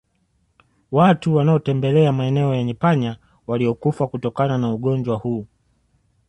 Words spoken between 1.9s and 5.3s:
maeneo yenye panya waliokufa kutokana na ugonjwa